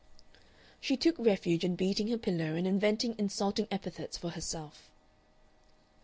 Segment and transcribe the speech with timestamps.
[0.79, 4.89] She took refuge in beating her pillow and inventing insulting epithets for herself.